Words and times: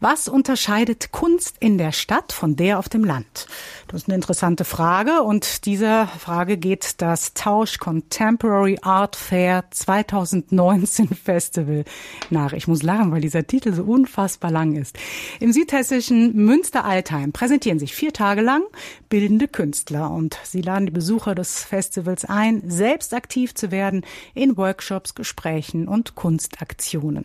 Was 0.00 0.28
unterscheidet 0.28 1.10
Kunst 1.10 1.56
in 1.58 1.76
der 1.76 1.90
Stadt 1.90 2.32
von 2.32 2.54
der 2.54 2.78
auf 2.78 2.88
dem 2.88 3.02
Land? 3.02 3.48
Das 3.88 4.02
ist 4.02 4.08
eine 4.08 4.14
interessante 4.14 4.64
Frage 4.64 5.22
und 5.24 5.66
dieser 5.66 6.06
Frage 6.06 6.56
geht 6.56 7.02
das 7.02 7.34
Tausch 7.34 7.78
Contemporary 7.78 8.78
Art 8.82 9.16
Fair 9.16 9.64
2019 9.70 11.08
Festival 11.24 11.84
nach. 12.30 12.52
Ich 12.52 12.68
muss 12.68 12.84
lachen, 12.84 13.10
weil 13.10 13.22
dieser 13.22 13.44
Titel 13.44 13.72
so 13.72 13.82
unfassbar 13.82 14.52
lang 14.52 14.76
ist. 14.76 14.96
Im 15.40 15.52
südhessischen 15.52 16.32
Münster-Altheim 16.44 17.32
präsentieren 17.32 17.80
sich 17.80 17.92
vier 17.92 18.12
Tage 18.12 18.40
lang 18.40 18.62
bildende 19.08 19.48
Künstler 19.48 20.12
und 20.12 20.38
sie 20.44 20.62
laden 20.62 20.86
die 20.86 20.92
Besucher 20.92 21.34
des 21.34 21.64
Festivals 21.64 22.24
ein, 22.24 22.62
selbst 22.70 23.14
aktiv 23.14 23.52
zu 23.52 23.72
werden 23.72 24.02
in 24.34 24.56
Workshops, 24.56 25.16
Gesprächen 25.16 25.88
und 25.88 26.14
Kunstaktionen. 26.14 27.24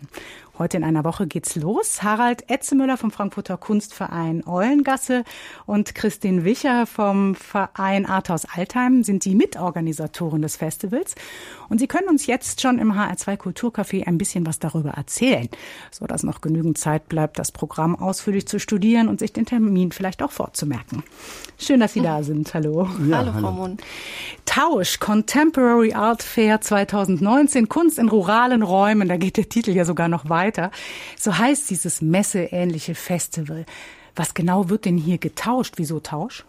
Heute 0.60 0.78
in 0.78 0.84
einer 0.84 1.04
Woche 1.04 1.26
geht's 1.26 1.56
los. 1.56 2.04
Harald 2.04 2.48
Etzemüller 2.48 2.96
vom 2.96 3.10
Frankfurter 3.10 3.58
Kunstverein 3.58 4.46
Eulengasse 4.46 5.24
und 5.66 5.96
Christine 5.96 6.46
Wicher 6.46 6.86
vom 6.86 7.34
Verein 7.34 8.06
Arthaus 8.06 8.46
Altheim 8.46 9.04
sind 9.04 9.26
die 9.26 9.34
Mitorganisatoren 9.34 10.44
des 10.44 10.56
Festivals. 10.56 11.16
Und 11.70 11.80
sie 11.80 11.88
können 11.88 12.08
uns 12.08 12.28
jetzt 12.28 12.62
schon 12.62 12.78
im 12.78 12.94
HR2 12.94 13.36
Kulturcafé 13.36 14.06
ein 14.06 14.20
bisschen 14.20 14.46
was 14.46 14.60
darüber 14.60 14.92
erzählen, 14.92 15.50
so 15.90 16.06
dass 16.06 16.22
noch 16.22 16.40
genügend 16.40 16.78
Zeit 16.78 17.10
bleibt, 17.10 17.40
das 17.40 17.52
Programm 17.52 17.96
ausführlich 17.96 18.48
zu 18.48 18.60
studieren 18.60 19.08
und 19.08 19.22
sich 19.22 19.34
den 19.34 19.48
Termin 19.48 19.92
vielleicht 19.92 20.22
auch 20.22 20.32
vorzumerken. 20.32 21.02
Schön, 21.58 21.80
dass 21.80 21.94
Sie 21.94 22.02
da 22.02 22.22
sind. 22.24 22.54
Hallo. 22.54 22.88
Ja, 23.10 23.18
hallo, 23.18 23.32
Frau 23.40 23.52
Mund. 23.52 23.82
Tausch 24.46 25.00
Contemporary 25.00 25.94
Art 25.94 26.22
Fair 26.22 26.62
2019 26.62 27.70
Kunst 27.70 27.98
in 27.98 28.08
ruralen 28.08 28.62
Räumen. 28.62 29.10
Da 29.10 29.18
geht 29.18 29.38
der 29.38 29.50
Titel 29.50 29.72
ja 29.72 29.84
sogar 29.84 30.10
noch 30.10 30.30
weiter 30.30 30.43
weiter. 30.44 30.72
So 31.18 31.38
heißt 31.38 31.70
dieses 31.70 32.02
messeähnliche 32.02 32.96
Festival. 32.96 33.66
Was 34.16 34.34
genau 34.34 34.70
wird 34.70 34.86
denn 34.86 34.98
hier 34.98 35.18
getauscht? 35.18 35.76
Wieso 35.78 36.00
Tausch? 36.00 36.44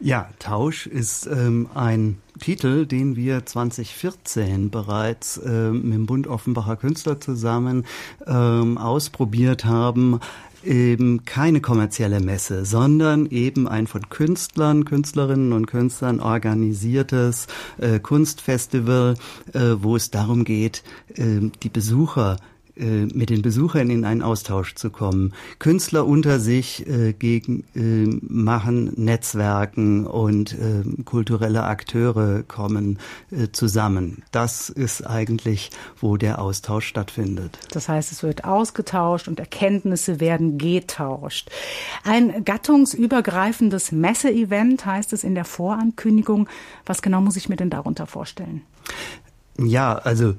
Ja, 0.00 0.28
Tausch 0.40 0.86
ist 0.86 1.26
ähm, 1.26 1.68
ein 1.74 2.18
Titel, 2.40 2.86
den 2.86 3.14
wir 3.14 3.46
2014 3.46 4.70
bereits 4.70 5.40
ähm, 5.44 5.82
mit 5.82 5.94
dem 5.94 6.06
Bund 6.06 6.26
Offenbacher 6.26 6.76
Künstler 6.76 7.20
zusammen 7.20 7.84
ähm, 8.26 8.78
ausprobiert 8.78 9.64
haben 9.64 10.18
eben 10.64 11.24
keine 11.24 11.60
kommerzielle 11.60 12.20
Messe, 12.20 12.64
sondern 12.64 13.26
eben 13.26 13.68
ein 13.68 13.86
von 13.86 14.08
Künstlern, 14.08 14.84
Künstlerinnen 14.84 15.52
und 15.52 15.66
Künstlern 15.66 16.20
organisiertes 16.20 17.46
äh, 17.78 17.98
Kunstfestival, 17.98 19.14
äh, 19.52 19.60
wo 19.78 19.96
es 19.96 20.10
darum 20.10 20.44
geht, 20.44 20.82
äh, 21.16 21.50
die 21.62 21.68
Besucher 21.68 22.36
mit 22.76 23.30
den 23.30 23.42
Besuchern 23.42 23.90
in 23.90 24.04
einen 24.04 24.22
Austausch 24.22 24.74
zu 24.74 24.90
kommen. 24.90 25.34
Künstler 25.58 26.06
unter 26.06 26.40
sich 26.40 26.86
äh, 26.86 27.12
gegen, 27.12 27.64
äh, 27.74 28.06
machen 28.22 28.92
Netzwerken 28.96 30.06
und 30.06 30.54
äh, 30.54 30.82
kulturelle 31.04 31.64
Akteure 31.64 32.42
kommen 32.42 32.98
äh, 33.30 33.48
zusammen. 33.52 34.22
Das 34.30 34.70
ist 34.70 35.06
eigentlich, 35.06 35.70
wo 36.00 36.16
der 36.16 36.40
Austausch 36.40 36.86
stattfindet. 36.86 37.58
Das 37.70 37.88
heißt, 37.88 38.12
es 38.12 38.22
wird 38.22 38.44
ausgetauscht 38.44 39.28
und 39.28 39.38
Erkenntnisse 39.38 40.20
werden 40.20 40.58
getauscht. 40.58 41.50
Ein 42.04 42.44
gattungsübergreifendes 42.44 43.92
Messeevent 43.92 44.86
heißt 44.86 45.12
es 45.12 45.24
in 45.24 45.34
der 45.34 45.44
Vorankündigung. 45.44 46.48
Was 46.86 47.02
genau 47.02 47.20
muss 47.20 47.36
ich 47.36 47.48
mir 47.48 47.56
denn 47.56 47.70
darunter 47.70 48.06
vorstellen? 48.06 48.62
Ja, 49.58 49.94
also 49.94 50.34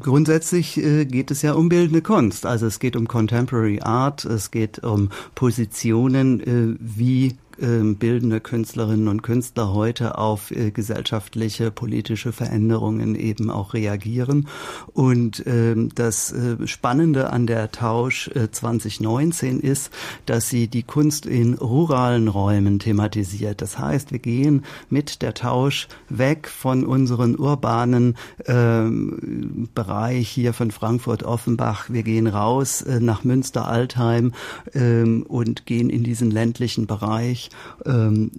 grundsätzlich 0.00 0.76
äh, 0.76 1.04
geht 1.04 1.30
es 1.30 1.42
ja 1.42 1.54
um 1.54 1.68
bildende 1.68 2.02
Kunst. 2.02 2.46
Also 2.46 2.66
es 2.66 2.78
geht 2.78 2.96
um 2.96 3.08
Contemporary 3.08 3.80
Art, 3.80 4.24
es 4.24 4.50
geht 4.50 4.84
um 4.84 5.10
Positionen, 5.34 6.40
äh, 6.40 6.76
wie 6.80 7.36
bildende 7.58 8.40
Künstlerinnen 8.40 9.08
und 9.08 9.22
Künstler 9.22 9.72
heute 9.74 10.18
auf 10.18 10.50
äh, 10.50 10.70
gesellschaftliche, 10.70 11.70
politische 11.70 12.32
Veränderungen 12.32 13.14
eben 13.14 13.50
auch 13.50 13.74
reagieren. 13.74 14.48
Und 14.92 15.42
ähm, 15.46 15.90
das 15.94 16.32
äh, 16.32 16.66
Spannende 16.66 17.30
an 17.30 17.46
der 17.46 17.72
Tausch 17.72 18.30
2019 18.50 19.62
äh, 19.62 19.66
ist, 19.66 19.90
dass 20.26 20.48
sie 20.48 20.68
die 20.68 20.84
Kunst 20.84 21.26
in 21.26 21.54
ruralen 21.54 22.28
Räumen 22.28 22.78
thematisiert. 22.78 23.60
Das 23.60 23.78
heißt, 23.78 24.12
wir 24.12 24.20
gehen 24.20 24.64
mit 24.88 25.22
der 25.22 25.34
Tausch 25.34 25.88
weg 26.08 26.48
von 26.48 26.84
unseren 26.84 27.36
urbanen 27.36 28.16
ähm, 28.46 29.68
Bereich 29.74 30.28
hier 30.28 30.52
von 30.52 30.70
Frankfurt-Offenbach. 30.70 31.90
Wir 31.90 32.02
gehen 32.02 32.26
raus 32.26 32.84
nach 33.00 33.24
Münster-Altheim 33.24 34.32
ähm, 34.74 35.24
und 35.26 35.66
gehen 35.66 35.90
in 35.90 36.04
diesen 36.04 36.30
ländlichen 36.30 36.86
Bereich 36.86 37.47
ähm, 37.84 38.30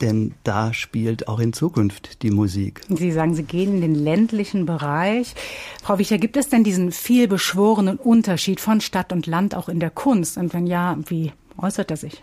denn 0.00 0.34
da 0.44 0.72
spielt 0.72 1.28
auch 1.28 1.40
in 1.40 1.52
Zukunft 1.52 2.22
die 2.22 2.30
Musik. 2.30 2.82
Sie 2.88 3.10
sagen, 3.10 3.34
Sie 3.34 3.42
gehen 3.42 3.74
in 3.74 3.80
den 3.80 3.94
ländlichen 3.94 4.64
Bereich. 4.64 5.34
Frau 5.82 5.98
Wicher, 5.98 6.18
gibt 6.18 6.36
es 6.36 6.48
denn 6.48 6.62
diesen 6.62 6.92
vielbeschworenen 6.92 7.96
Unterschied 7.96 8.60
von 8.60 8.80
Stadt 8.80 9.12
und 9.12 9.26
Land 9.26 9.54
auch 9.54 9.68
in 9.68 9.80
der 9.80 9.90
Kunst? 9.90 10.38
Und 10.38 10.54
wenn 10.54 10.66
ja, 10.66 10.96
wie 11.06 11.32
äußert 11.56 11.90
er 11.90 11.96
sich? 11.96 12.22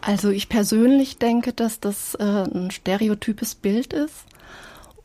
Also 0.00 0.30
ich 0.30 0.48
persönlich 0.48 1.18
denke, 1.18 1.52
dass 1.52 1.78
das 1.78 2.16
äh, 2.16 2.22
ein 2.22 2.72
stereotypes 2.72 3.54
Bild 3.54 3.92
ist 3.92 4.24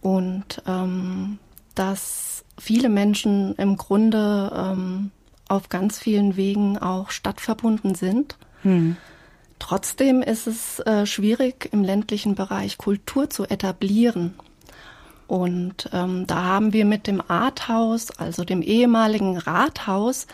und 0.01 0.63
ähm, 0.65 1.37
dass 1.75 2.43
viele 2.57 2.89
Menschen 2.89 3.53
im 3.55 3.77
Grunde 3.77 4.51
ähm, 4.55 5.11
auf 5.47 5.69
ganz 5.69 5.99
vielen 5.99 6.35
Wegen 6.35 6.79
auch 6.79 7.11
stadtverbunden 7.11 7.93
sind. 7.93 8.37
Hm. 8.63 8.97
Trotzdem 9.59 10.21
ist 10.21 10.47
es 10.47 10.79
äh, 10.81 11.05
schwierig, 11.05 11.69
im 11.71 11.83
ländlichen 11.83 12.35
Bereich 12.35 12.77
Kultur 12.77 13.29
zu 13.29 13.45
etablieren. 13.45 14.35
Und 15.27 15.89
ähm, 15.91 16.25
da 16.25 16.43
haben 16.43 16.73
wir 16.73 16.85
mit 16.85 17.07
dem 17.07 17.21
Arthaus, 17.27 18.11
also 18.11 18.43
dem 18.43 18.61
ehemaligen 18.61 19.37
Rathaus, 19.37 20.27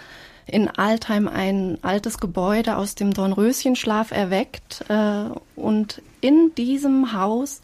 in 0.46 0.68
Altheim 0.68 1.28
ein 1.28 1.78
altes 1.82 2.20
Gebäude 2.20 2.76
aus 2.78 2.96
dem 2.96 3.14
Dornröschenschlaf 3.14 4.12
erweckt. 4.12 4.86
Äh, 4.90 5.26
und 5.56 6.02
in 6.22 6.54
diesem 6.56 7.14
Haus 7.14 7.62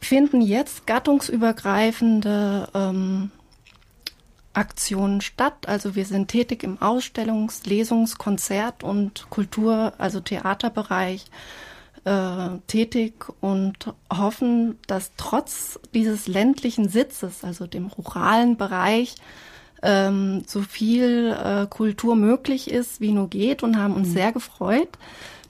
finden 0.00 0.40
jetzt 0.40 0.86
gattungsübergreifende 0.86 2.68
ähm, 2.74 3.30
Aktionen 4.56 5.20
statt. 5.20 5.68
Also 5.68 5.94
wir 5.94 6.04
sind 6.04 6.28
tätig 6.28 6.62
im 6.62 6.78
Ausstellungs-, 6.78 7.66
Lesungs-, 7.66 8.18
Konzert- 8.18 8.82
und 8.82 9.28
Kultur-, 9.30 9.92
also 9.98 10.20
Theaterbereich 10.20 11.26
äh, 12.04 12.58
tätig 12.66 13.24
und 13.40 13.92
hoffen, 14.12 14.78
dass 14.86 15.12
trotz 15.16 15.78
dieses 15.92 16.26
ländlichen 16.26 16.88
Sitzes, 16.88 17.44
also 17.44 17.66
dem 17.66 17.86
ruralen 17.86 18.56
Bereich, 18.56 19.16
ähm, 19.82 20.42
so 20.46 20.62
viel 20.62 21.36
äh, 21.38 21.66
Kultur 21.66 22.16
möglich 22.16 22.70
ist, 22.70 23.00
wie 23.00 23.12
nur 23.12 23.28
geht 23.28 23.62
und 23.62 23.76
haben 23.76 23.94
uns 23.94 24.08
mhm. 24.08 24.12
sehr 24.12 24.32
gefreut, 24.32 24.88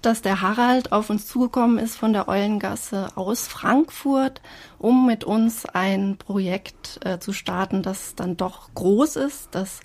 dass 0.06 0.22
der 0.22 0.40
Harald 0.40 0.92
auf 0.92 1.10
uns 1.10 1.26
zugekommen 1.26 1.78
ist 1.78 1.96
von 1.96 2.12
der 2.12 2.28
Eulengasse 2.28 3.08
aus 3.16 3.48
Frankfurt, 3.48 4.40
um 4.78 5.04
mit 5.04 5.24
uns 5.24 5.66
ein 5.66 6.16
Projekt 6.16 7.00
äh, 7.04 7.18
zu 7.18 7.32
starten, 7.32 7.82
das 7.82 8.14
dann 8.14 8.36
doch 8.36 8.72
groß 8.74 9.16
ist, 9.16 9.48
das 9.50 9.80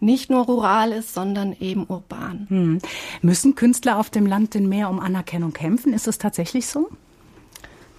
nicht 0.00 0.30
nur 0.30 0.46
rural 0.46 0.92
ist, 0.92 1.12
sondern 1.12 1.54
eben 1.60 1.84
urban. 1.88 2.46
Hm. 2.48 2.78
Müssen 3.20 3.54
Künstler 3.54 3.98
auf 3.98 4.08
dem 4.08 4.24
Land 4.24 4.54
denn 4.54 4.66
mehr 4.66 4.88
um 4.88 4.98
Anerkennung 4.98 5.52
kämpfen? 5.52 5.92
Ist 5.92 6.08
es 6.08 6.16
tatsächlich 6.16 6.66
so? 6.66 6.88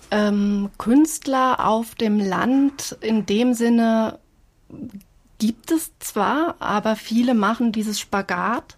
Ähm, 0.09 0.69
Künstler 0.79 1.63
auf 1.63 1.93
dem 1.93 2.19
Land 2.19 2.97
in 3.01 3.27
dem 3.27 3.53
Sinne 3.53 4.17
gibt 5.37 5.69
es 5.69 5.91
zwar, 5.99 6.55
aber 6.57 6.95
viele 6.95 7.35
machen 7.35 7.71
dieses 7.71 7.99
Spagat. 7.99 8.77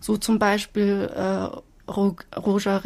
So 0.00 0.18
zum 0.18 0.38
Beispiel 0.38 1.10
äh, 1.16 1.48
Roger, 1.88 2.24
Roger, 2.36 2.82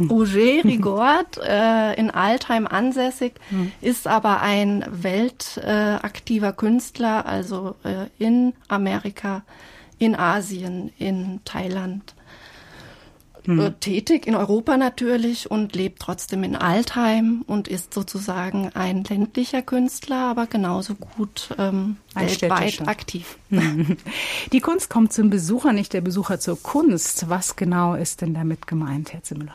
Roger 0.00 0.64
Rigord 0.64 1.38
äh, 1.42 1.94
in 1.94 2.10
Altheim 2.10 2.66
ansässig, 2.66 3.34
mhm. 3.50 3.72
ist 3.80 4.06
aber 4.06 4.40
ein 4.40 4.84
weltaktiver 4.88 6.48
äh, 6.48 6.52
Künstler, 6.52 7.26
also 7.26 7.74
äh, 7.84 8.06
in 8.18 8.52
Amerika, 8.68 9.42
in 9.98 10.14
Asien, 10.14 10.92
in 10.98 11.40
Thailand 11.44 12.15
mhm. 13.46 13.80
tätig, 13.80 14.26
in 14.26 14.34
Europa 14.34 14.76
natürlich 14.76 15.50
und 15.50 15.74
lebt 15.74 16.00
trotzdem 16.00 16.44
in 16.44 16.56
Altheim 16.56 17.42
und 17.46 17.68
ist 17.68 17.94
sozusagen 17.94 18.70
ein 18.74 19.04
ländlicher 19.04 19.62
Künstler, 19.62 20.28
aber 20.28 20.46
genauso 20.46 20.94
gut 20.94 21.50
ähm, 21.58 21.96
weltweit 22.14 22.86
aktiv. 22.86 23.38
Die 24.52 24.60
Kunst 24.60 24.90
kommt 24.90 25.12
zum 25.12 25.30
Besucher, 25.30 25.72
nicht 25.72 25.92
der 25.92 26.00
Besucher 26.00 26.40
zur 26.40 26.60
Kunst. 26.62 27.28
Was 27.28 27.56
genau 27.56 27.94
ist 27.94 28.20
denn 28.20 28.34
damit 28.34 28.66
gemeint, 28.66 29.12
Herr 29.12 29.22
Zimmler? 29.22 29.54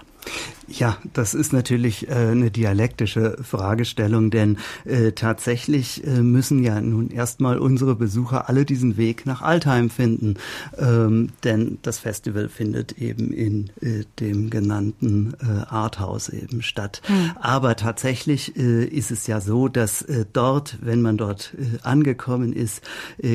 Ja, 0.67 0.97
das 1.13 1.33
ist 1.33 1.53
natürlich 1.53 2.09
äh, 2.09 2.13
eine 2.13 2.51
dialektische 2.51 3.37
Fragestellung, 3.41 4.31
denn 4.31 4.57
äh, 4.85 5.11
tatsächlich 5.11 6.05
äh, 6.05 6.21
müssen 6.21 6.63
ja 6.63 6.79
nun 6.79 7.09
erstmal 7.09 7.57
unsere 7.57 7.95
Besucher 7.95 8.47
alle 8.47 8.65
diesen 8.65 8.97
Weg 8.97 9.25
nach 9.25 9.41
Altheim 9.41 9.89
finden, 9.89 10.35
ähm, 10.77 11.29
denn 11.43 11.79
das 11.81 11.99
Festival 11.99 12.47
findet 12.49 12.93
eben 12.93 13.31
in 13.31 13.69
äh, 13.81 14.05
dem 14.19 14.49
genannten 14.49 15.33
äh, 15.41 15.65
Arthouse 15.69 16.29
eben 16.29 16.61
statt. 16.61 17.01
Hm. 17.05 17.31
Aber 17.35 17.75
tatsächlich 17.75 18.55
äh, 18.55 18.85
ist 18.85 19.11
es 19.11 19.27
ja 19.27 19.41
so, 19.41 19.67
dass 19.67 20.05
dort, 20.33 20.77
wenn 20.81 21.01
man 21.01 21.17
dort 21.17 21.53
angekommen 21.83 22.53
ist, 22.53 22.81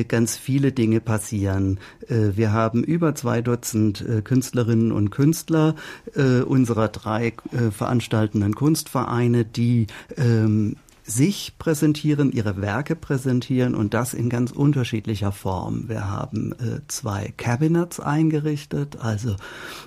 ganz 0.07 0.37
viele 0.37 0.71
Dinge 0.71 0.99
passieren. 0.99 1.79
Wir 2.07 2.51
haben 2.51 2.83
über 2.83 3.15
zwei 3.15 3.41
Dutzend 3.41 4.03
Künstlerinnen 4.23 4.91
und 4.91 5.09
Künstler 5.11 5.75
äh, 6.15 6.41
unserer 6.77 6.87
drei 6.89 7.27
äh, 7.51 7.71
veranstaltenden 7.71 8.53
Kunstvereine, 8.53 9.45
die 9.45 9.87
ähm, 10.15 10.75
sich 11.03 11.53
präsentieren, 11.57 12.31
ihre 12.31 12.61
Werke 12.61 12.95
präsentieren 12.95 13.73
und 13.75 13.93
das 13.93 14.13
in 14.13 14.29
ganz 14.29 14.51
unterschiedlicher 14.51 15.31
Form. 15.31 15.87
Wir 15.87 16.09
haben 16.09 16.51
äh, 16.51 16.81
zwei 16.87 17.33
Cabinets 17.37 17.99
eingerichtet, 17.99 18.97
also 18.99 19.35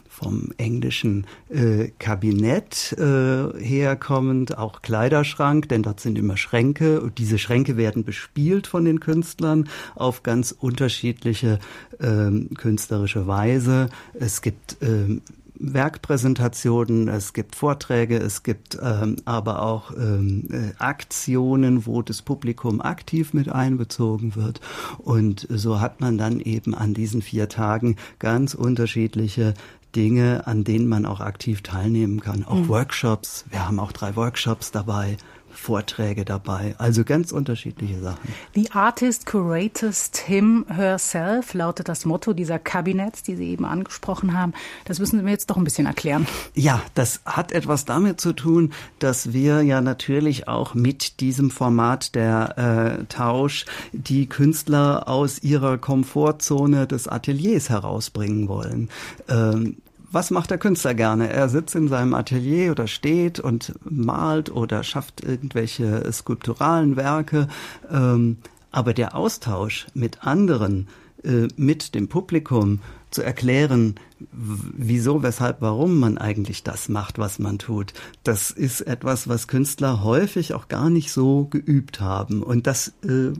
vom 0.09 0.53
englischen 0.57 1.27
äh, 1.49 1.93
Kabinett 1.99 2.93
äh, 2.99 3.59
herkommend, 3.59 4.59
auch 4.59 4.83
Kleiderschrank, 4.83 5.69
denn 5.69 5.83
dort 5.83 6.01
sind 6.01 6.19
immer 6.19 6.37
Schränke 6.37 7.01
und 7.01 7.19
diese 7.19 7.39
Schränke 7.39 7.77
werden 7.77 8.05
bespielt 8.05 8.67
von 8.67 8.85
den 8.85 9.01
Künstlern 9.01 9.69
auf 9.95 10.23
ganz 10.23 10.53
unterschiedliche 10.53 11.59
äh, 12.01 12.31
künstlerische 12.55 13.27
Weise. 13.27 13.89
Es 14.15 14.43
gibt 14.43 14.83
äh, 14.83 15.21
Werkpräsentationen, 15.61 17.09
es 17.09 17.33
gibt 17.33 17.55
Vorträge, 17.55 18.17
es 18.17 18.43
gibt 18.43 18.79
ähm, 18.83 19.17
aber 19.25 19.63
auch 19.63 19.93
ähm, 19.93 20.49
äh, 20.51 20.73
Aktionen, 20.79 21.87
wo 21.87 22.03
das 22.03 22.23
Publikum 22.23 22.81
aktiv 22.81 23.35
mit 23.35 23.51
einbezogen 23.51 24.35
wird. 24.37 24.61
Und 24.99 25.47
so 25.51 25.81
hat 25.81 26.01
man 26.01 26.19
dann 26.19 26.41
eben 26.41 26.75
an 26.75 26.95
diesen 26.95 27.23
vier 27.23 27.49
Tagen 27.49 27.97
ganz 28.19 28.55
unterschiedliche 28.55 29.55
Dinge, 29.95 30.47
an 30.47 30.65
denen 30.65 30.89
man 30.89 31.05
auch 31.05 31.21
aktiv 31.21 31.63
teilnehmen 31.63 32.21
kann. 32.21 32.45
Auch 32.45 32.55
mhm. 32.55 32.69
Workshops. 32.69 33.45
Wir 33.51 33.67
haben 33.67 33.79
auch 33.79 33.93
drei 33.93 34.17
Workshops 34.17 34.71
dabei. 34.71 35.17
Vorträge 35.53 36.25
dabei. 36.25 36.75
Also 36.79 37.05
ganz 37.05 37.33
unterschiedliche 37.33 38.01
Sachen. 38.01 38.33
The 38.55 38.71
artist 38.73 39.27
curates 39.27 40.11
him 40.17 40.65
herself 40.69 41.55
lautet 41.55 41.89
das 41.89 42.05
Motto 42.05 42.33
dieser 42.33 42.59
Kabinetts, 42.59 43.23
die 43.23 43.37
Sie 43.37 43.51
eben 43.51 43.65
angesprochen 43.65 44.37
haben. 44.37 44.53
Das 44.85 44.99
müssen 44.99 45.19
Sie 45.19 45.23
mir 45.23 45.31
jetzt 45.31 45.51
doch 45.51 45.57
ein 45.57 45.65
bisschen 45.65 45.87
erklären. 45.87 46.27
Ja, 46.55 46.83
das 46.95 47.21
hat 47.25 47.53
etwas 47.53 47.85
damit 47.85 48.21
zu 48.21 48.33
tun, 48.33 48.73
dass 48.99 49.33
wir 49.33 49.63
ja 49.63 49.81
natürlich 49.81 50.49
auch 50.49 50.75
mit 50.75 51.21
diesem 51.21 51.51
Format 51.51 52.15
der 52.15 52.99
äh, 53.01 53.05
Tausch 53.07 53.67
die 53.93 54.29
Künstler 54.29 55.09
aus 55.09 55.43
ihrer 55.43 55.79
Komfortzone 55.79 56.87
des 56.87 57.09
Ateliers 57.09 57.71
herausbringen 57.71 58.49
wollen. 58.49 58.89
Ähm, 59.29 59.77
was 60.13 60.31
macht 60.31 60.51
der 60.51 60.59
Künstler 60.59 60.95
gerne? 60.95 61.33
Er 61.33 61.49
sitzt 61.49 61.75
in 61.75 61.89
seinem 61.89 62.15
Atelier 62.15 62.73
oder 62.73 62.87
steht 62.87 63.41
und 63.41 63.75
malt 63.85 64.51
oder 64.51 64.83
schafft 64.83 65.23
irgendwelche 65.23 66.11
skulpturalen 66.13 66.97
Werke. 66.97 67.49
Ähm, 67.91 68.39
aber 68.73 68.95
der 68.95 69.15
Austausch 69.15 69.87
mit 69.95 70.25
anderen, 70.25 70.89
äh, 71.23 71.49
mit 71.57 71.95
dem 71.95 72.09
Publikum, 72.09 72.81
zu 73.11 73.23
erklären, 73.23 73.97
wieso, 74.33 75.23
weshalb, 75.23 75.61
warum 75.61 75.99
man 75.99 76.19
eigentlich 76.19 76.63
das 76.63 76.89
macht, 76.89 77.19
was 77.19 77.39
man 77.39 77.59
tut. 77.59 77.93
Das 78.23 78.51
ist 78.51 78.83
etwas, 78.83 79.29
was 79.29 79.49
Künstler 79.49 80.05
häufig 80.05 80.55
auch 80.55 80.69
gar 80.69 80.91
nicht 80.91 81.11
so 81.11 81.47
geübt 81.47 82.01
haben. 82.01 82.43
Und 82.43 82.67
das 82.67 82.93
äh, 83.03 83.33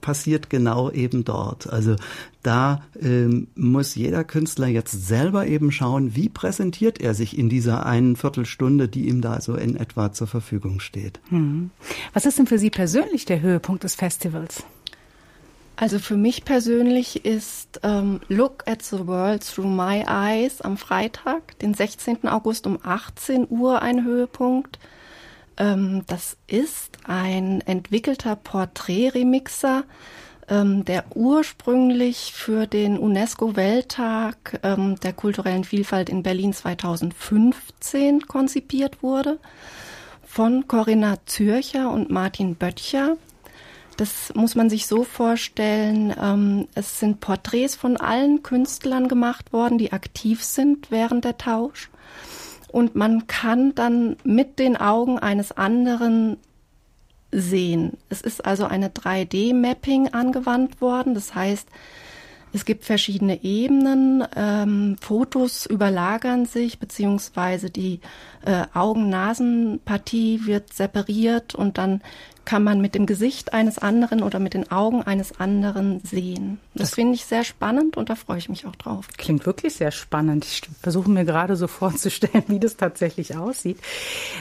passiert 0.00 0.50
genau 0.50 0.90
eben 0.90 1.24
dort. 1.24 1.68
Also 1.68 1.96
da 2.42 2.82
äh, 3.00 3.26
muss 3.54 3.94
jeder 3.94 4.24
Künstler 4.24 4.68
jetzt 4.68 5.06
selber 5.06 5.46
eben 5.46 5.70
schauen, 5.70 6.14
wie 6.16 6.28
präsentiert 6.28 7.00
er 7.00 7.14
sich 7.14 7.36
in 7.36 7.48
dieser 7.48 7.86
einen 7.86 8.16
Viertelstunde, 8.16 8.88
die 8.88 9.08
ihm 9.08 9.20
da 9.20 9.40
so 9.40 9.54
in 9.54 9.76
etwa 9.76 10.12
zur 10.12 10.26
Verfügung 10.26 10.80
steht. 10.80 11.20
Hm. 11.28 11.70
Was 12.12 12.26
ist 12.26 12.38
denn 12.38 12.46
für 12.46 12.58
Sie 12.58 12.70
persönlich 12.70 13.24
der 13.24 13.40
Höhepunkt 13.40 13.84
des 13.84 13.94
Festivals? 13.94 14.64
Also 15.76 15.98
für 15.98 16.16
mich 16.16 16.46
persönlich 16.46 17.26
ist 17.26 17.80
ähm, 17.82 18.20
Look 18.28 18.64
at 18.66 18.80
the 18.80 19.06
World 19.06 19.46
Through 19.46 19.68
My 19.68 20.04
Eyes 20.08 20.62
am 20.62 20.78
Freitag, 20.78 21.58
den 21.58 21.74
16. 21.74 22.26
August 22.26 22.66
um 22.66 22.78
18 22.82 23.46
Uhr 23.50 23.82
ein 23.82 24.02
Höhepunkt. 24.02 24.78
Ähm, 25.58 26.04
das 26.06 26.38
ist 26.46 26.96
ein 27.04 27.60
entwickelter 27.60 28.36
Porträtremixer, 28.36 29.84
ähm, 30.48 30.86
der 30.86 31.04
ursprünglich 31.14 32.32
für 32.32 32.66
den 32.66 32.98
UNESCO-Welttag 32.98 34.60
ähm, 34.62 34.98
der 35.00 35.12
kulturellen 35.12 35.64
Vielfalt 35.64 36.08
in 36.08 36.22
Berlin 36.22 36.54
2015 36.54 38.22
konzipiert 38.26 39.02
wurde 39.02 39.38
von 40.26 40.66
Corinna 40.68 41.18
Zürcher 41.26 41.90
und 41.90 42.10
Martin 42.10 42.54
Böttcher. 42.56 43.18
Das 43.96 44.32
muss 44.34 44.54
man 44.54 44.68
sich 44.68 44.86
so 44.86 45.04
vorstellen. 45.04 46.14
Ähm, 46.20 46.68
es 46.74 47.00
sind 47.00 47.20
Porträts 47.20 47.76
von 47.76 47.96
allen 47.96 48.42
Künstlern 48.42 49.08
gemacht 49.08 49.52
worden, 49.52 49.78
die 49.78 49.92
aktiv 49.92 50.44
sind 50.44 50.90
während 50.90 51.24
der 51.24 51.38
Tausch. 51.38 51.90
Und 52.68 52.94
man 52.94 53.26
kann 53.26 53.74
dann 53.74 54.16
mit 54.22 54.58
den 54.58 54.76
Augen 54.76 55.18
eines 55.18 55.52
anderen 55.52 56.36
sehen. 57.32 57.96
Es 58.08 58.20
ist 58.20 58.44
also 58.44 58.66
eine 58.66 58.88
3D-Mapping 58.88 60.12
angewandt 60.12 60.80
worden. 60.80 61.14
Das 61.14 61.34
heißt, 61.34 61.68
es 62.52 62.64
gibt 62.64 62.84
verschiedene 62.84 63.44
Ebenen. 63.44 64.24
Ähm, 64.34 64.96
Fotos 65.00 65.66
überlagern 65.66 66.46
sich, 66.46 66.78
beziehungsweise 66.78 67.70
die 67.70 68.00
äh, 68.44 68.64
Augen-Nasen-Partie 68.72 70.46
wird 70.46 70.72
separiert 70.72 71.54
und 71.54 71.78
dann 71.78 72.02
kann 72.46 72.64
man 72.64 72.80
mit 72.80 72.94
dem 72.94 73.04
Gesicht 73.04 73.52
eines 73.52 73.78
anderen 73.78 74.22
oder 74.22 74.38
mit 74.38 74.54
den 74.54 74.70
Augen 74.70 75.02
eines 75.02 75.38
anderen 75.38 76.00
sehen. 76.00 76.58
Das, 76.74 76.90
das 76.90 76.94
finde 76.94 77.14
ich 77.14 77.26
sehr 77.26 77.44
spannend 77.44 77.96
und 77.96 78.08
da 78.08 78.14
freue 78.14 78.38
ich 78.38 78.48
mich 78.48 78.64
auch 78.66 78.76
drauf. 78.76 79.08
Klingt 79.18 79.44
wirklich 79.44 79.74
sehr 79.74 79.90
spannend. 79.90 80.44
Ich 80.44 80.62
versuche 80.80 81.10
mir 81.10 81.24
gerade 81.24 81.56
so 81.56 81.66
vorzustellen, 81.66 82.44
wie 82.48 82.60
das 82.60 82.76
tatsächlich 82.76 83.36
aussieht. 83.36 83.78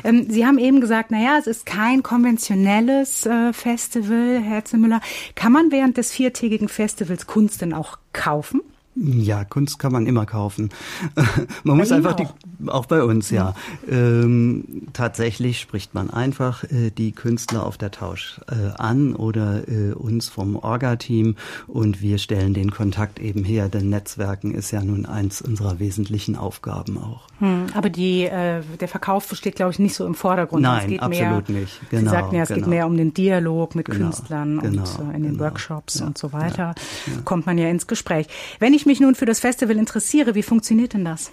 Ähm, 0.04 0.28
Sie 0.30 0.46
haben 0.46 0.60
eben 0.60 0.80
gesagt, 0.80 1.12
naja, 1.12 1.38
es 1.40 1.48
ist 1.48 1.66
kein 1.66 2.04
konventionelles 2.04 3.26
äh, 3.26 3.52
Festival, 3.52 4.40
Herr 4.42 4.64
Zimmüller. 4.64 5.02
Kann 5.36 5.52
man 5.52 5.72
während 5.72 5.98
des 5.98 6.12
viertägigen 6.12 6.70
Festivals 6.70 7.28
Kunst 7.28 7.62
denn 7.62 7.74
auch 7.74 7.98
kaufen? 8.14 8.62
Ja, 8.96 9.44
Kunst 9.44 9.78
kann 9.78 9.92
man 9.92 10.08
immer 10.08 10.26
kaufen. 10.26 10.70
man 11.64 11.78
muss 11.78 11.92
einfach 11.92 12.14
die, 12.14 12.28
auch 12.68 12.86
bei 12.86 13.04
uns, 13.04 13.30
ja. 13.30 13.54
Ähm, 13.90 14.88
tatsächlich 14.94 15.60
spricht 15.60 15.94
man 15.94 16.10
einfach 16.10 16.64
äh, 16.64 16.92
die 16.92 17.12
Künstler 17.12 17.66
auf 17.66 17.78
der 17.78 17.92
Tausch 17.92 18.40
äh, 18.48 18.72
an 18.78 19.14
oder 19.14 19.68
äh, 19.68 19.92
uns 19.92 20.30
vom 20.30 20.56
Orga-Team 20.56 21.36
und 21.68 22.02
wir 22.02 22.20
stellen 22.20 22.54
den 22.54 22.72
Kontakt 22.72 23.20
eben 23.20 23.44
her, 23.44 23.68
denn 23.68 23.90
Netzwerken 23.90 24.56
ist 24.56 24.72
ja 24.72 24.82
nun 24.82 25.06
eins 25.06 25.42
unserer 25.42 25.80
wesentlichen 25.80 26.38
Aufgaben 26.38 26.98
auch. 26.98 27.28
Hm, 27.40 27.66
aber 27.74 27.90
die, 27.90 28.24
äh, 28.24 28.62
der 28.80 28.88
Verkauf 28.88 29.30
steht, 29.34 29.58
glaube 29.58 29.72
ich, 29.72 29.80
nicht 29.80 29.96
so 29.96 30.06
im 30.06 30.16
Vordergrund. 30.16 30.64
Nein, 30.64 31.00
absolut 31.02 31.50
mehr, 31.50 31.60
nicht. 31.60 31.82
Genau, 31.90 32.04
Sie 32.04 32.10
sagten 32.10 32.36
ja, 32.36 32.44
es 32.44 32.48
genau. 32.48 32.60
geht 32.62 32.68
mehr 32.68 32.88
um 32.88 32.96
den 32.96 33.14
Dialog 33.14 33.76
mit 33.76 33.88
genau, 33.88 34.06
Künstlern 34.06 34.60
genau, 34.60 34.84
und 34.84 35.00
äh, 35.00 35.18
in 35.18 35.24
den 35.24 35.34
genau, 35.34 35.44
Workshops 35.44 36.00
ja, 36.00 36.06
und 36.06 36.18
so 36.18 36.32
weiter. 36.32 36.76
Ja, 37.08 37.14
ja. 37.14 37.22
Kommt 37.26 37.46
man 37.46 37.58
ja 37.58 37.68
ins 37.68 37.88
Gespräch. 37.88 38.28
Wenn 38.60 38.74
ich 38.74 38.85
mich 38.86 39.00
nun 39.00 39.16
für 39.16 39.26
das 39.26 39.40
Festival 39.40 39.78
interessiere, 39.78 40.36
wie 40.36 40.44
funktioniert 40.44 40.94
denn 40.94 41.06
das? 41.06 41.32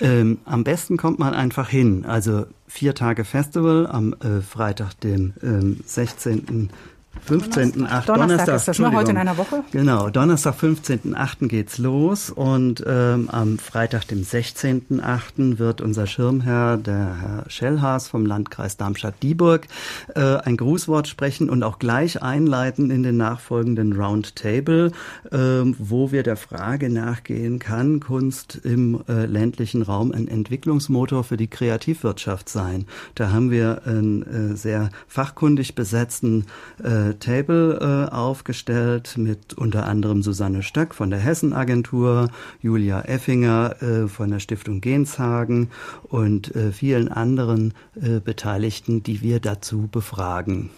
Ähm, 0.00 0.38
am 0.44 0.64
besten 0.64 0.96
kommt 0.96 1.18
man 1.18 1.34
einfach 1.34 1.68
hin. 1.68 2.04
Also 2.06 2.46
vier 2.66 2.94
Tage 2.94 3.24
Festival 3.24 3.86
am 3.86 4.14
äh, 4.14 4.40
Freitag, 4.40 4.94
dem 5.00 5.34
ähm, 5.42 5.80
16. 5.86 6.70
15.8. 7.28 7.72
Donnerstag, 7.76 8.06
Donnerstag 8.06 8.56
ist 8.56 8.68
das, 8.68 8.78
ne? 8.80 8.92
Heute 8.92 9.12
in 9.12 9.16
einer 9.16 9.36
Woche? 9.36 9.62
Genau, 9.70 10.10
Donnerstag, 10.10 10.56
15.8. 10.56 11.46
geht's 11.46 11.78
los 11.78 12.30
und 12.30 12.82
ähm, 12.86 13.28
am 13.30 13.58
Freitag, 13.58 14.08
dem 14.08 14.22
16.8. 14.22 15.58
wird 15.58 15.80
unser 15.80 16.08
Schirmherr, 16.08 16.78
der 16.78 17.20
Herr 17.20 17.44
Schellhaas 17.48 18.08
vom 18.08 18.26
Landkreis 18.26 18.76
Darmstadt-Dieburg, 18.76 19.68
äh, 20.16 20.20
ein 20.20 20.56
Grußwort 20.56 21.06
sprechen 21.06 21.48
und 21.48 21.62
auch 21.62 21.78
gleich 21.78 22.22
einleiten 22.22 22.90
in 22.90 23.04
den 23.04 23.18
nachfolgenden 23.18 23.92
Roundtable, 23.92 24.90
äh, 25.30 25.36
wo 25.36 26.10
wir 26.10 26.24
der 26.24 26.36
Frage 26.36 26.90
nachgehen, 26.90 27.60
kann 27.60 28.00
Kunst 28.00 28.56
im 28.64 29.04
äh, 29.08 29.26
ländlichen 29.26 29.82
Raum 29.82 30.10
ein 30.10 30.26
Entwicklungsmotor 30.26 31.22
für 31.22 31.36
die 31.36 31.48
Kreativwirtschaft 31.48 32.48
sein? 32.48 32.86
Da 33.14 33.30
haben 33.30 33.52
wir 33.52 33.82
einen 33.86 34.52
äh, 34.52 34.56
sehr 34.56 34.90
fachkundig 35.06 35.76
besetzten 35.76 36.46
äh, 36.82 37.01
äh, 37.10 37.14
Table 37.14 38.08
äh, 38.10 38.14
aufgestellt 38.14 39.14
mit 39.16 39.54
unter 39.54 39.86
anderem 39.86 40.22
Susanne 40.22 40.62
Stöck 40.62 40.94
von 40.94 41.10
der 41.10 41.18
Hessenagentur, 41.18 42.28
Julia 42.60 43.02
Effinger 43.02 43.82
äh, 43.82 44.08
von 44.08 44.30
der 44.30 44.38
Stiftung 44.38 44.80
Genshagen 44.80 45.70
und 46.02 46.54
äh, 46.54 46.72
vielen 46.72 47.08
anderen 47.08 47.74
äh, 48.00 48.20
Beteiligten, 48.20 49.02
die 49.02 49.22
wir 49.22 49.40
dazu 49.40 49.88
befragen. 49.90 50.70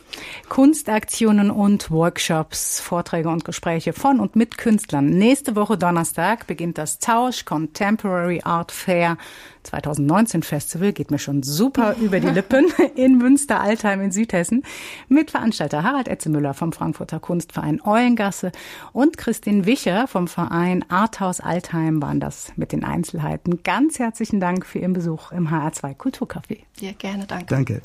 Kunstaktionen 0.49 1.51
und 1.51 1.91
Workshops, 1.91 2.81
Vorträge 2.81 3.29
und 3.29 3.45
Gespräche 3.45 3.93
von 3.93 4.21
und 4.21 4.37
mit 4.37 4.59
Künstlern. 4.59 5.11
Nächste 5.11 5.57
Woche 5.57 5.77
Donnerstag 5.77 6.47
beginnt 6.47 6.79
das 6.79 6.99
Tausch 6.99 7.45
Contemporary 7.45 8.41
Art 8.45 8.73
Fair 8.73 9.17
2019 9.65 10.43
Festival. 10.43 10.93
Geht 10.93 11.11
mir 11.11 11.19
schon 11.19 11.43
super 11.43 11.97
über 12.01 12.21
die 12.21 12.29
Lippen 12.29 12.67
in 12.95 13.19
Münster-Altheim 13.19 14.01
in 14.01 14.13
Südhessen 14.13 14.63
mit 15.09 15.31
Veranstalter 15.31 15.83
Harald 15.83 16.09
Etzemüller 16.09 16.55
vom 16.55 16.73
Frankfurter 16.73 17.21
Kunstverein 17.21 17.81
Eulengasse 17.85 18.53
und 18.93 19.17
Christine 19.17 19.67
Wicher 19.67 20.07
vom 20.07 20.29
Verein 20.29 20.85
Arthaus 20.89 21.41
Altheim 21.41 22.01
waren 22.03 22.21
das 22.21 22.53
mit 22.57 22.73
den 22.73 22.85
Einzelheiten. 22.85 23.63
Ganz 23.63 23.99
herzlichen 23.99 24.41
Dank 24.41 24.67
für 24.67 24.79
Ihren 24.79 24.93
Besuch 24.93 25.33
im 25.33 25.49
HR2 25.49 25.97
Kulturcafé. 25.97 26.59
Ja, 26.81 26.93
gerne, 26.93 27.27
danke. 27.27 27.47
Danke. 27.47 27.83